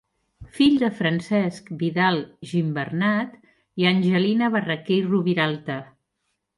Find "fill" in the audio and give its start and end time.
0.53-0.77